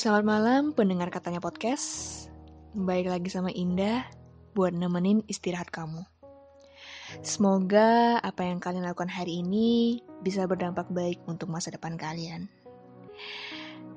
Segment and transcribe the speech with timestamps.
[0.00, 2.24] Selamat malam pendengar katanya podcast.
[2.72, 4.00] Baik lagi sama Indah
[4.56, 6.00] Buat nemenin istirahat kamu.
[7.20, 12.48] Semoga apa yang kalian lakukan hari ini Bisa berdampak baik untuk masa depan kalian.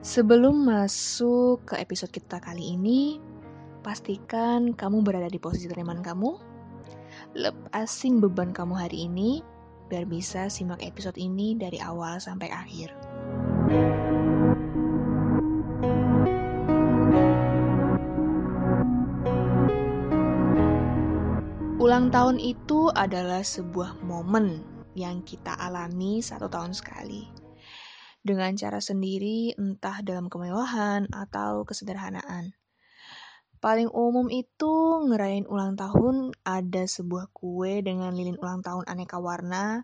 [0.03, 3.23] Sebelum masuk ke episode kita kali ini
[3.79, 6.35] Pastikan kamu berada di posisi teman kamu.
[7.31, 9.39] Lepasin beban kamu hari ini
[9.87, 12.91] Biar bisa simak episode ini dari awal sampai akhir
[21.83, 24.63] Ulang tahun itu adalah sebuah momen
[24.95, 27.27] yang kita alami satu tahun sekali.
[28.23, 32.55] Dengan cara sendiri, entah dalam kemewahan atau kesederhanaan.
[33.59, 39.83] Paling umum itu ngerayain ulang tahun ada sebuah kue dengan lilin ulang tahun aneka warna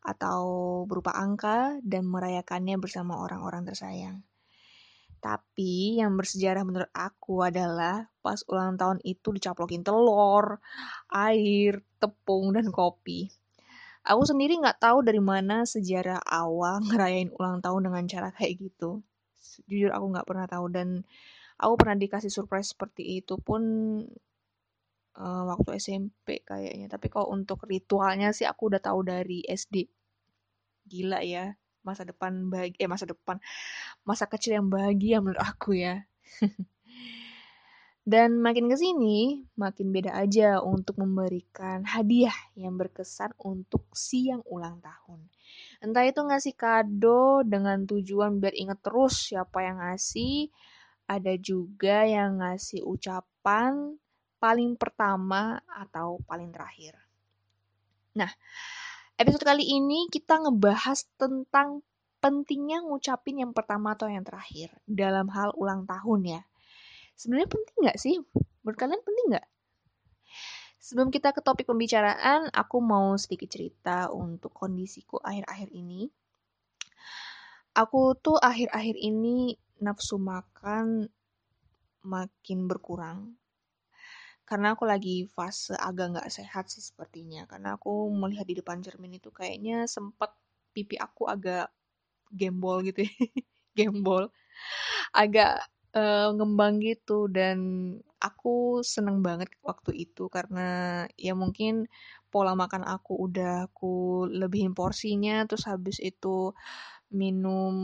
[0.00, 0.48] atau
[0.88, 4.24] berupa angka dan merayakannya bersama orang-orang tersayang.
[5.24, 10.60] Tapi yang bersejarah menurut aku adalah pas ulang tahun itu dicaplokin telur,
[11.08, 13.32] air, tepung, dan kopi.
[14.04, 19.00] Aku sendiri nggak tahu dari mana sejarah awal ngerayain ulang tahun dengan cara kayak gitu.
[19.64, 20.88] Jujur aku nggak pernah tahu dan
[21.56, 23.64] aku pernah dikasih surprise seperti itu pun
[25.16, 26.92] uh, waktu SMP kayaknya.
[26.92, 29.88] Tapi kalau untuk ritualnya sih aku udah tahu dari SD.
[30.84, 33.36] Gila ya masa depan bagi eh masa depan
[34.02, 36.02] masa kecil yang bahagia menurut aku ya.
[38.04, 44.76] Dan makin ke sini makin beda aja untuk memberikan hadiah yang berkesan untuk siang ulang
[44.84, 45.24] tahun.
[45.80, 50.52] Entah itu ngasih kado dengan tujuan biar inget terus siapa yang ngasih
[51.08, 53.96] ada juga yang ngasih ucapan
[54.36, 57.00] paling pertama atau paling terakhir.
[58.20, 58.28] Nah
[59.14, 61.86] Episode kali ini kita ngebahas tentang
[62.18, 66.42] pentingnya ngucapin yang pertama atau yang terakhir dalam hal ulang tahun ya.
[67.14, 68.18] Sebenarnya penting nggak sih?
[68.66, 69.46] Menurut kalian penting nggak?
[70.82, 76.10] Sebelum kita ke topik pembicaraan, aku mau sedikit cerita untuk kondisiku akhir-akhir ini.
[77.78, 81.06] Aku tuh akhir-akhir ini nafsu makan
[82.02, 83.38] makin berkurang
[84.48, 87.42] karena aku lagi fase agak nggak sehat sih sepertinya.
[87.50, 90.30] Karena aku melihat di depan cermin itu kayaknya sempat
[90.74, 91.70] pipi aku agak
[92.32, 93.12] gembol gitu ya.
[93.78, 94.24] Gembol.
[95.14, 95.64] Agak
[95.96, 97.26] uh, ngembang gitu.
[97.30, 97.58] Dan
[98.22, 101.86] aku seneng banget waktu itu karena ya mungkin
[102.32, 105.44] pola makan aku udah aku lebihin porsinya.
[105.48, 106.52] Terus habis itu
[107.20, 107.74] minum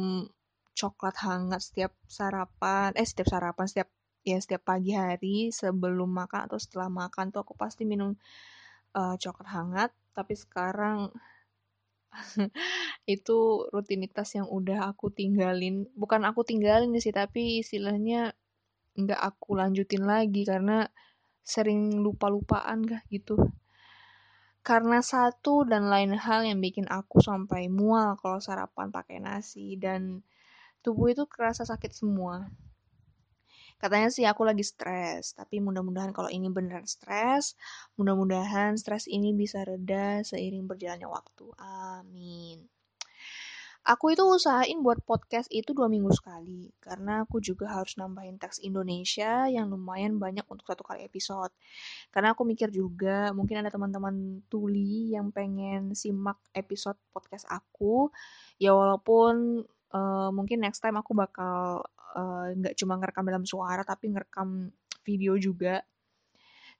[0.78, 3.88] coklat hangat setiap sarapan eh setiap sarapan setiap
[4.26, 8.16] ya setiap pagi hari sebelum makan atau setelah makan tuh aku pasti minum
[8.96, 9.90] uh, coklat hangat.
[10.12, 11.08] Tapi sekarang
[13.14, 13.38] itu
[13.70, 15.86] rutinitas yang udah aku tinggalin.
[15.96, 18.34] Bukan aku tinggalin sih tapi istilahnya
[18.98, 20.90] nggak aku lanjutin lagi karena
[21.40, 23.38] sering lupa-lupaan gak gitu.
[24.60, 30.20] Karena satu dan lain hal yang bikin aku sampai mual kalau sarapan pakai nasi dan
[30.84, 32.44] tubuh itu kerasa sakit semua
[33.80, 37.56] Katanya sih aku lagi stres, tapi mudah-mudahan kalau ini beneran stres,
[37.96, 41.48] mudah-mudahan stres ini bisa reda seiring berjalannya waktu.
[41.56, 42.68] Amin.
[43.80, 48.60] Aku itu usahain buat podcast itu dua minggu sekali, karena aku juga harus nambahin teks
[48.60, 51.48] Indonesia yang lumayan banyak untuk satu kali episode.
[52.12, 58.12] Karena aku mikir juga, mungkin ada teman-teman tuli yang pengen simak episode podcast aku,
[58.60, 59.64] ya walaupun
[59.96, 61.80] uh, mungkin next time aku bakal
[62.58, 64.70] nggak uh, cuma ngerekam dalam suara tapi ngerekam
[65.06, 65.82] video juga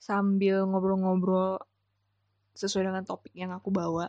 [0.01, 1.61] sambil ngobrol-ngobrol
[2.57, 4.09] sesuai dengan topik yang aku bawa.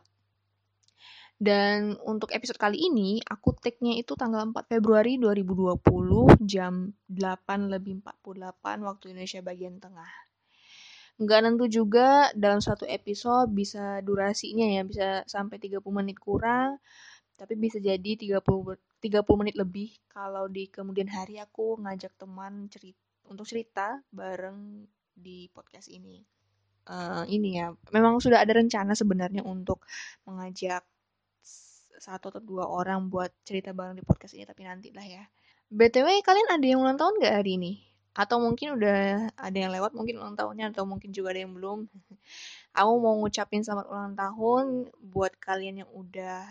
[1.41, 7.97] Dan untuk episode kali ini, aku take-nya itu tanggal 4 Februari 2020 jam 8 lebih
[8.05, 10.11] 48 waktu Indonesia bagian tengah.
[11.17, 16.77] Nggak nentu juga dalam satu episode bisa durasinya ya, bisa sampai 30 menit kurang,
[17.33, 23.01] tapi bisa jadi 30 30 menit lebih kalau di kemudian hari aku ngajak teman cerita
[23.31, 26.19] untuk cerita bareng di podcast ini.
[26.81, 29.85] Uh, ini ya, memang sudah ada rencana sebenarnya untuk
[30.25, 30.81] mengajak
[32.01, 35.23] satu atau dua orang buat cerita bareng di podcast ini, tapi nanti lah ya.
[35.69, 37.73] BTW, kalian ada yang ulang tahun gak hari ini?
[38.11, 41.85] Atau mungkin udah ada yang lewat mungkin ulang tahunnya, atau mungkin juga ada yang belum.
[42.81, 46.49] Aku mau ngucapin selamat ulang tahun buat kalian yang udah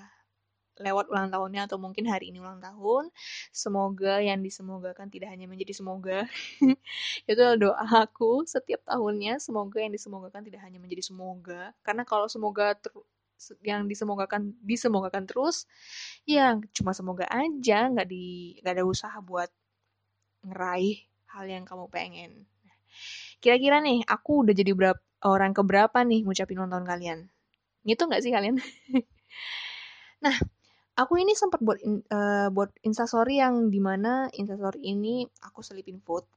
[0.81, 3.13] lewat ulang tahunnya atau mungkin hari ini ulang tahun.
[3.53, 6.25] Semoga yang disemogakan tidak hanya menjadi semoga.
[7.31, 9.39] Itu adalah doa aku setiap tahunnya.
[9.39, 11.77] Semoga yang disemogakan tidak hanya menjadi semoga.
[11.85, 12.75] Karena kalau semoga
[13.65, 15.65] yang disemogakan disemogakan terus,
[16.29, 19.49] ya cuma semoga aja, nggak di nggak ada usaha buat
[20.45, 22.45] ngeraih hal yang kamu pengen.
[23.41, 27.19] Kira-kira nih, aku udah jadi berapa orang keberapa nih ngucapin ulang tahun kalian?
[27.85, 28.57] Gitu nggak sih kalian?
[30.25, 30.37] nah,
[31.01, 36.05] aku ini sempat buat in, uh, buat instastory yang di mana instastory ini aku selipin
[36.05, 36.29] vote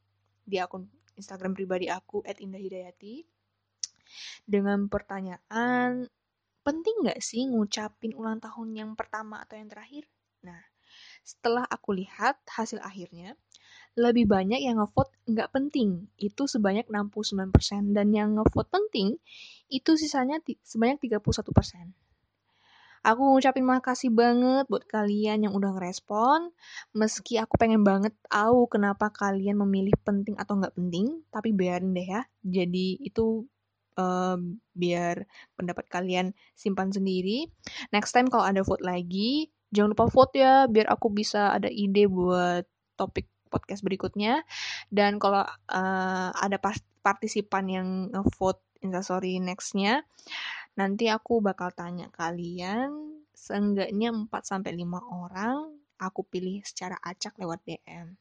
[0.47, 0.87] di akun
[1.19, 3.27] Instagram pribadi aku @indahhidayati
[4.47, 6.07] dengan pertanyaan
[6.63, 10.07] penting nggak sih ngucapin ulang tahun yang pertama atau yang terakhir?
[10.47, 10.63] Nah,
[11.21, 13.35] setelah aku lihat hasil akhirnya,
[13.99, 19.19] lebih banyak yang ngevote nggak penting, itu sebanyak 69%, dan yang ngevote penting,
[19.67, 21.91] itu sisanya sebanyak 31%.
[23.03, 26.55] Aku ngucapin makasih banget buat kalian yang udah ngerespon,
[26.95, 32.07] meski aku pengen banget tahu kenapa kalian memilih penting atau nggak penting, tapi biarin deh
[32.07, 33.43] ya, jadi itu
[33.99, 34.39] uh,
[34.71, 35.27] biar
[35.59, 37.51] pendapat kalian simpan sendiri.
[37.91, 42.07] Next time kalau ada vote lagi, jangan lupa vote ya, biar aku bisa ada ide
[42.07, 42.63] buat
[42.95, 44.47] topik podcast berikutnya.
[44.89, 46.57] Dan kalau uh, ada
[47.03, 47.87] partisipan yang
[48.39, 50.03] vote instastory nextnya,
[50.73, 54.85] nanti aku bakal tanya kalian seenggaknya 4 sampai 5
[55.25, 58.13] orang aku pilih secara acak lewat DM.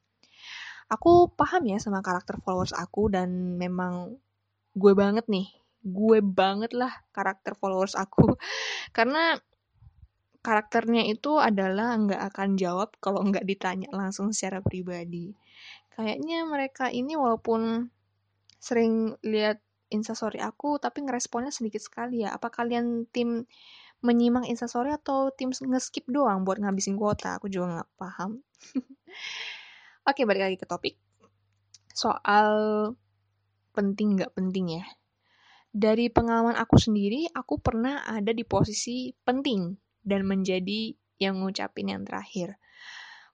[0.92, 4.20] Aku paham ya sama karakter followers aku dan memang
[4.76, 5.48] gue banget nih.
[5.82, 8.36] Gue banget lah karakter followers aku.
[8.96, 9.34] Karena
[10.42, 15.32] karakternya itu adalah nggak akan jawab kalau nggak ditanya langsung secara pribadi.
[15.94, 17.88] Kayaknya mereka ini walaupun
[18.58, 22.32] sering lihat instastory aku, tapi ngeresponnya sedikit sekali ya.
[22.32, 23.44] Apa kalian tim
[24.02, 27.38] menyimak instastory atau tim ngeskip doang buat ngabisin kuota?
[27.38, 28.40] Aku juga nggak paham.
[30.08, 30.98] Oke, balik lagi ke topik.
[31.92, 32.50] Soal
[33.76, 34.84] penting nggak penting ya.
[35.72, 39.72] Dari pengalaman aku sendiri, aku pernah ada di posisi penting
[40.04, 42.58] dan menjadi yang ngucapin yang terakhir.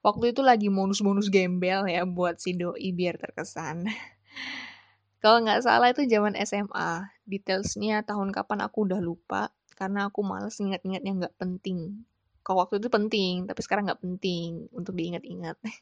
[0.04, 3.88] Waktu itu lagi bonus-bonus gembel ya buat si doi biar terkesan.
[5.19, 6.91] Kalau nggak salah itu zaman SMA.
[7.26, 12.06] Detailsnya tahun kapan aku udah lupa karena aku males ingat-ingat yang nggak penting.
[12.43, 15.59] Kalau waktu itu penting, tapi sekarang nggak penting untuk diingat-ingat.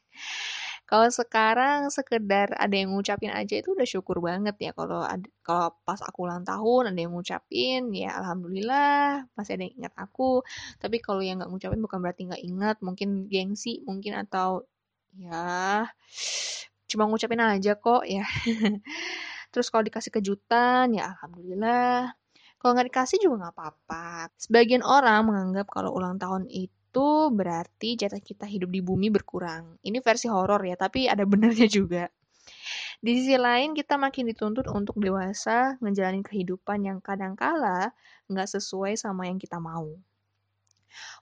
[0.86, 5.02] kalau sekarang sekedar ada yang ngucapin aja itu udah syukur banget ya kalau
[5.42, 10.46] kalau pas aku ulang tahun ada yang ngucapin ya alhamdulillah masih ada yang ingat aku
[10.78, 14.62] tapi kalau yang nggak ngucapin bukan berarti nggak ingat mungkin gengsi mungkin atau
[15.18, 15.90] ya
[16.86, 18.24] cuma ngucapin aja kok ya
[19.52, 22.14] terus kalau dikasih kejutan ya alhamdulillah
[22.56, 28.24] kalau nggak dikasih juga nggak apa-apa sebagian orang menganggap kalau ulang tahun itu berarti jatah
[28.24, 29.76] kita hidup di bumi berkurang.
[29.84, 32.08] Ini versi horor ya, tapi ada benernya juga.
[33.04, 37.92] Di sisi lain, kita makin dituntut untuk dewasa, ngejalanin kehidupan yang kadangkala
[38.32, 39.92] nggak sesuai sama yang kita mau.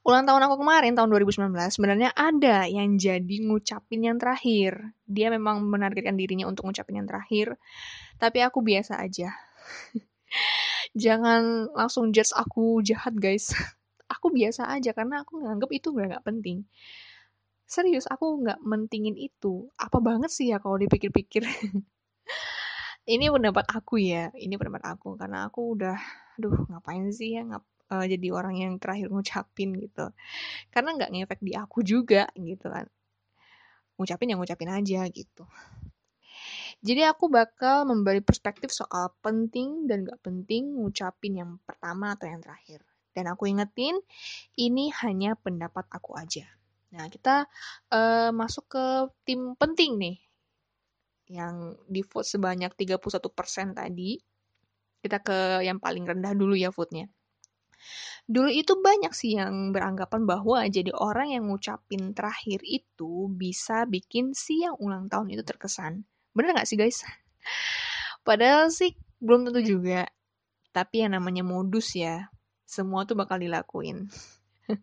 [0.05, 4.93] Ulang tahun aku kemarin, tahun 2019, sebenarnya ada yang jadi ngucapin yang terakhir.
[5.09, 7.57] Dia memang menargetkan dirinya untuk ngucapin yang terakhir,
[8.21, 9.33] tapi aku biasa aja.
[11.05, 13.51] Jangan langsung judge aku jahat, guys.
[14.05, 16.69] Aku biasa aja karena aku nganggep itu nggak penting.
[17.65, 19.73] Serius aku nggak mentingin itu.
[19.81, 21.41] Apa banget sih ya kalau dipikir-pikir?
[23.05, 25.17] Ini pendapat aku ya ini pendapat aku.
[25.21, 25.97] Karena aku udah
[26.37, 30.13] aduh ngapain sih ya ngap, uh, jadi orang yang terakhir ngucapin gitu
[30.71, 32.87] karena nggak ngefek di aku juga gitu kan
[33.99, 35.45] ngucapin yang ngucapin aja gitu
[36.85, 42.45] jadi aku bakal memberi perspektif soal penting dan gak penting ngucapin yang pertama atau yang
[42.45, 42.85] terakhir.
[43.17, 43.97] Dan aku ingetin,
[44.61, 46.45] ini hanya pendapat aku aja.
[46.93, 47.49] Nah, kita
[47.89, 48.85] uh, masuk ke
[49.25, 50.17] tim penting nih.
[51.33, 53.01] Yang di vote sebanyak 31%
[53.81, 54.21] tadi.
[55.01, 57.09] Kita ke yang paling rendah dulu ya vote-nya.
[58.25, 64.33] Dulu itu banyak sih yang beranggapan bahwa jadi orang yang ngucapin terakhir itu bisa bikin
[64.33, 66.09] si yang ulang tahun itu terkesan.
[66.33, 67.05] Bener gak sih guys?
[68.27, 70.09] Padahal sih belum tentu juga.
[70.75, 72.33] Tapi yang namanya modus ya,
[72.67, 74.11] semua tuh bakal dilakuin.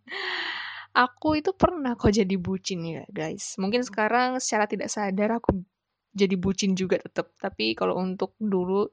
[0.92, 3.56] aku itu pernah kok jadi bucin ya guys.
[3.58, 5.66] Mungkin sekarang secara tidak sadar aku
[6.14, 7.34] jadi bucin juga tetap.
[7.40, 8.88] Tapi kalau untuk dulu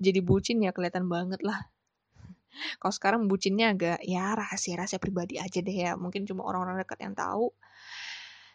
[0.00, 1.60] jadi bucin ya kelihatan banget lah.
[2.78, 5.94] Kalau sekarang bucinnya agak ya rahasia-rahasia pribadi aja deh ya.
[5.96, 7.54] Mungkin cuma orang-orang dekat yang tahu.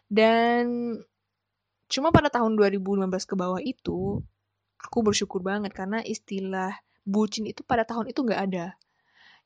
[0.06, 0.64] Dan
[1.86, 4.22] cuma pada tahun 2015 ke bawah itu
[4.82, 6.74] aku bersyukur banget karena istilah
[7.06, 8.74] bucin itu pada tahun itu nggak ada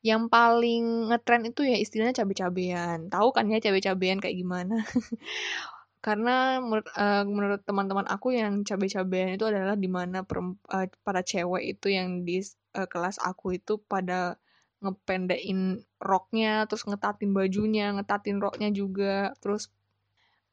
[0.00, 3.12] yang paling ngetren itu ya istilahnya cabe-cabean.
[3.12, 4.80] Tahu kan ya cabe-cabean kayak gimana?
[6.00, 11.20] Karena menurut, uh, menurut teman-teman aku yang cabe-cabean itu adalah di mana uh, eh, para
[11.20, 12.40] cewek itu yang di
[12.72, 14.40] uh, kelas aku itu pada
[14.80, 19.68] ngependekin roknya, terus ngetatin bajunya, ngetatin roknya juga, terus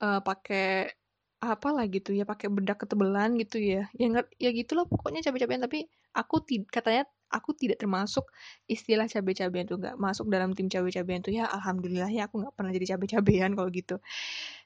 [0.03, 0.91] uh, pakai
[1.37, 3.87] apalah gitu ya pakai bedak ketebelan gitu ya.
[3.95, 4.07] Ya
[4.41, 8.25] ya gitulah pokoknya cabai-cabian tapi aku katanya aku tidak termasuk
[8.67, 11.31] istilah cabai-cabian tuh nggak masuk dalam tim cabai-cabian tuh.
[11.31, 13.95] Ya alhamdulillah ya aku nggak pernah jadi cabai-cabian kalau gitu.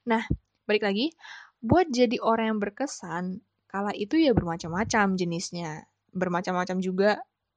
[0.10, 0.24] Nah
[0.72, 1.12] balik lagi
[1.60, 7.12] buat jadi orang yang berkesan kala itu ya bermacam-macam jenisnya bermacam-macam juga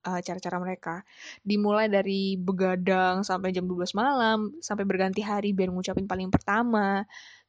[0.06, 0.94] uh, cara-cara mereka.
[1.42, 7.02] Dimulai dari begadang sampai jam 12 malam, sampai berganti hari biar ngucapin paling pertama,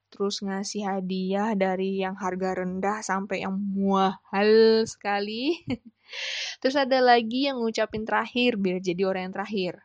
[0.10, 5.62] terus ngasih hadiah dari yang harga rendah sampai yang mahal sekali.
[6.62, 9.85] terus ada lagi yang ngucapin terakhir biar jadi orang yang terakhir.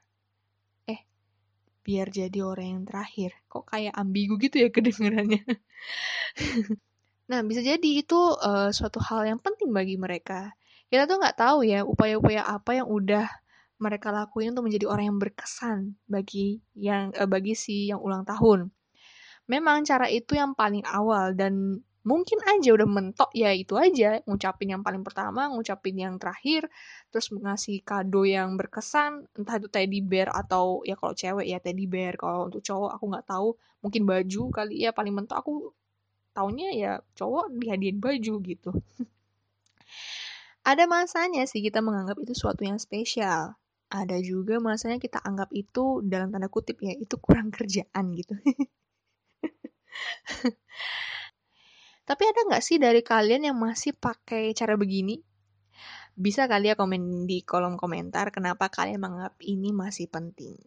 [1.80, 3.30] Biar jadi orang yang terakhir.
[3.48, 5.42] Kok kayak ambigu gitu ya kedengarannya.
[7.30, 10.52] nah, bisa jadi itu uh, suatu hal yang penting bagi mereka.
[10.90, 13.26] Kita tuh nggak tahu ya upaya-upaya apa yang udah
[13.80, 18.68] mereka lakuin untuk menjadi orang yang berkesan bagi yang uh, bagi si yang ulang tahun
[19.50, 24.22] memang cara itu yang paling awal dan mungkin aja udah mentok ya itu aja.
[24.28, 26.68] Ngucapin yang paling pertama ngucapin yang terakhir
[27.12, 31.84] terus ngasih kado yang berkesan entah itu teddy bear atau ya kalau cewek ya teddy
[31.90, 33.48] bear kalau untuk cowok aku nggak tahu
[33.82, 35.52] mungkin baju kali ya paling mentok aku
[36.36, 38.70] taunya ya cowok dihadiahin baju gitu.
[40.60, 43.56] Ada masanya sih kita menganggap itu suatu yang spesial.
[43.90, 48.38] Ada juga masanya kita anggap itu dalam tanda kutip ya itu kurang kerjaan gitu
[52.10, 55.22] Tapi ada nggak sih dari kalian yang masih pakai cara begini?
[56.18, 60.58] Bisa kali ya komen di kolom komentar kenapa kalian menganggap ini masih penting.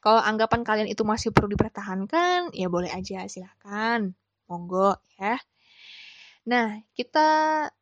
[0.00, 4.16] Kalau anggapan kalian itu masih perlu dipertahankan, ya boleh aja silahkan.
[4.48, 5.36] Monggo ya.
[6.48, 7.28] Nah, kita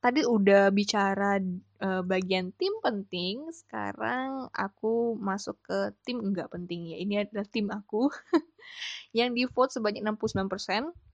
[0.02, 1.38] tadi udah bicara
[1.78, 6.98] uh, bagian tim penting, sekarang aku masuk ke tim enggak penting ya.
[6.98, 8.10] Ini adalah tim aku
[9.18, 11.05] yang di vote sebanyak 69%.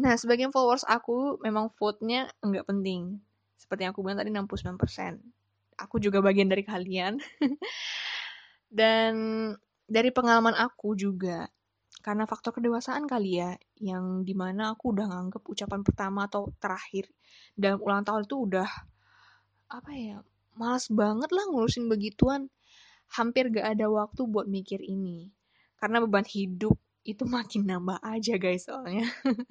[0.00, 3.20] Nah, sebagian followers aku memang vote-nya enggak penting.
[3.60, 5.20] Seperti yang aku bilang tadi 69%.
[5.76, 7.20] Aku juga bagian dari kalian.
[8.72, 9.14] Dan
[9.84, 11.44] dari pengalaman aku juga,
[12.02, 17.06] karena faktor kedewasaan kali ya yang di mana aku udah nganggep ucapan pertama atau terakhir
[17.54, 18.70] dalam ulang tahun itu udah
[19.70, 20.18] apa ya
[20.58, 22.50] malas banget lah ngurusin begituan
[23.14, 25.30] hampir gak ada waktu buat mikir ini
[25.78, 29.06] karena beban hidup itu makin nambah aja guys soalnya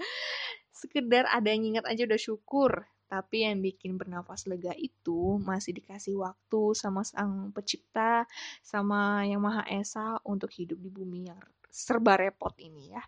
[0.82, 6.16] sekedar ada yang ingat aja udah syukur tapi yang bikin bernafas lega itu masih dikasih
[6.16, 8.24] waktu sama sang pencipta
[8.64, 13.04] sama yang maha esa untuk hidup di bumi yang serba repot ini ya.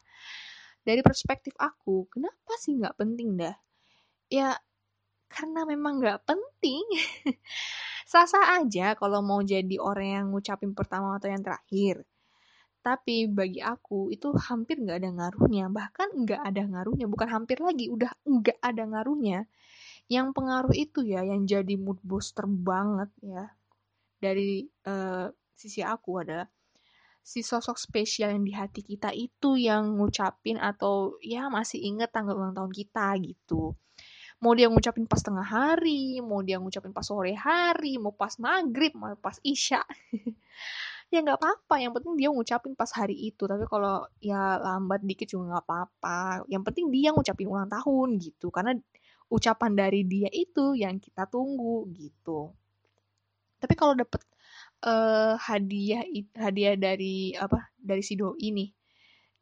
[0.84, 3.56] Dari perspektif aku, kenapa sih nggak penting dah?
[4.28, 4.60] Ya,
[5.32, 6.84] karena memang nggak penting.
[8.14, 12.04] Sasa aja kalau mau jadi orang yang ngucapin pertama atau yang terakhir.
[12.84, 17.88] Tapi bagi aku itu hampir nggak ada ngaruhnya, bahkan nggak ada ngaruhnya, bukan hampir lagi,
[17.88, 19.40] udah nggak ada ngaruhnya.
[20.12, 23.56] Yang pengaruh itu ya, yang jadi mood booster banget ya
[24.24, 26.48] dari uh, sisi aku adalah
[27.24, 32.36] si sosok spesial yang di hati kita itu yang ngucapin atau ya masih inget tanggal
[32.36, 33.76] ulang tahun kita gitu.
[34.44, 38.92] Mau dia ngucapin pas tengah hari, mau dia ngucapin pas sore hari, mau pas maghrib,
[38.92, 39.80] mau pas isya.
[41.14, 43.46] ya nggak apa-apa, yang penting dia ngucapin pas hari itu.
[43.46, 46.18] Tapi kalau ya lambat dikit juga nggak apa-apa.
[46.50, 48.74] Yang penting dia ngucapin ulang tahun gitu, karena
[49.30, 52.50] ucapan dari dia itu yang kita tunggu gitu.
[53.62, 54.22] Tapi kalau dapet
[54.84, 56.04] uh, hadiah
[56.36, 58.68] hadiah dari apa dari si doi ini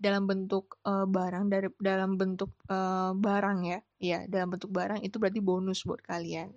[0.02, 5.16] dalam bentuk uh, barang dari dalam bentuk uh, barang ya ya dalam bentuk barang itu
[5.22, 6.50] berarti bonus buat kalian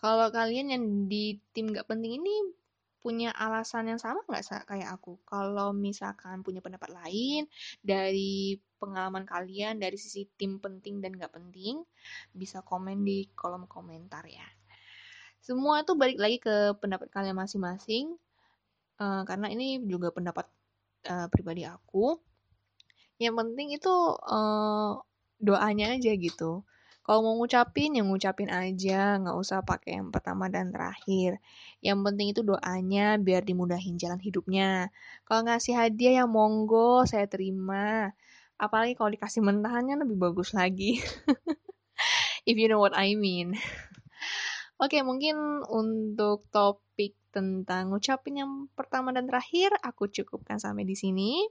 [0.00, 2.56] kalau kalian yang di tim gak penting ini
[3.00, 5.16] punya alasan yang sama nggak kayak aku?
[5.24, 7.48] Kalau misalkan punya pendapat lain
[7.80, 11.84] dari pengalaman kalian dari sisi tim penting dan gak penting,
[12.32, 14.44] bisa komen di kolom komentar ya.
[15.40, 18.16] Semua itu balik lagi ke pendapat kalian masing-masing
[19.00, 20.48] uh, karena ini juga pendapat
[21.08, 22.16] uh, pribadi aku.
[23.20, 24.96] Yang penting itu uh,
[25.40, 26.64] doanya aja gitu
[27.00, 31.40] kalau mau ngucapin yang ngucapin aja nggak usah pakai yang pertama dan terakhir.
[31.80, 34.92] Yang penting itu doanya biar dimudahin jalan hidupnya.
[35.24, 38.12] Kalau ngasih hadiah yang monggo saya terima.
[38.60, 41.00] Apalagi kalau dikasih mentahannya lebih bagus lagi.
[42.48, 43.56] If you know what I mean.
[44.82, 51.44] Oke, mungkin untuk topik tentang ngucapin yang pertama dan terakhir, aku cukupkan sampai di sini.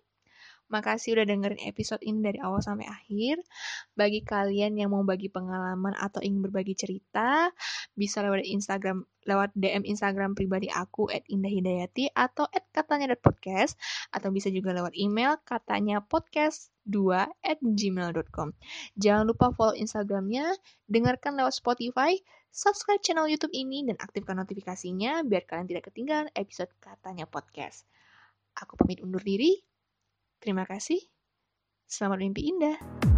[0.70, 3.42] Makasih udah dengerin episode ini dari awal sampai akhir.
[3.98, 7.50] Bagi kalian yang mau bagi pengalaman atau ingin berbagi cerita,
[7.98, 13.78] bisa lewat Instagram lewat DM Instagram pribadi aku @indahhidayati atau @katanya.podcast
[14.14, 18.54] atau bisa juga lewat email katanya podcast 2 at gmail.com.
[18.98, 20.54] Jangan lupa follow Instagramnya,
[20.90, 22.18] dengarkan lewat Spotify,
[22.50, 27.86] subscribe channel YouTube ini, dan aktifkan notifikasinya biar kalian tidak ketinggalan episode katanya podcast.
[28.58, 29.62] Aku pamit undur diri.
[30.39, 31.00] Terima kasih.
[31.89, 33.09] Selamat mimpi indah.